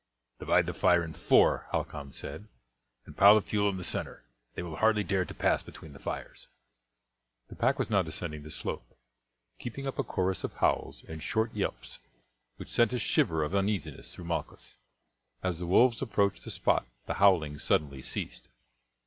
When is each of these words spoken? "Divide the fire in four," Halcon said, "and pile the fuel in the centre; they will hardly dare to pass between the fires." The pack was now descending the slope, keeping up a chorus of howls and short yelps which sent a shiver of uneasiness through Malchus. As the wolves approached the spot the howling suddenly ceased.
"Divide 0.39 0.65
the 0.65 0.73
fire 0.73 1.03
in 1.03 1.13
four," 1.13 1.67
Halcon 1.71 2.11
said, 2.11 2.47
"and 3.05 3.15
pile 3.15 3.35
the 3.35 3.41
fuel 3.41 3.69
in 3.69 3.77
the 3.77 3.83
centre; 3.83 4.23
they 4.55 4.63
will 4.63 4.77
hardly 4.77 5.03
dare 5.03 5.25
to 5.25 5.33
pass 5.35 5.61
between 5.61 5.93
the 5.93 5.99
fires." 5.99 6.47
The 7.49 7.55
pack 7.55 7.77
was 7.77 7.91
now 7.91 8.01
descending 8.01 8.41
the 8.41 8.49
slope, 8.49 8.97
keeping 9.59 9.85
up 9.85 9.99
a 9.99 10.03
chorus 10.03 10.43
of 10.43 10.53
howls 10.53 11.03
and 11.07 11.21
short 11.21 11.53
yelps 11.53 11.99
which 12.55 12.71
sent 12.71 12.93
a 12.93 12.97
shiver 12.97 13.43
of 13.43 13.53
uneasiness 13.53 14.11
through 14.11 14.25
Malchus. 14.25 14.75
As 15.43 15.59
the 15.59 15.67
wolves 15.67 16.01
approached 16.01 16.45
the 16.45 16.49
spot 16.49 16.87
the 17.05 17.13
howling 17.21 17.59
suddenly 17.59 18.01
ceased. 18.01 18.47